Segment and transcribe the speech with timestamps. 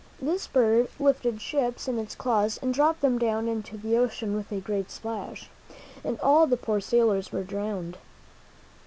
[0.19, 4.51] This bird lifted ships in its claws and dropped them down into the ocean with
[4.51, 5.47] a great splash,
[6.03, 7.99] and all the poor sailors were drowned.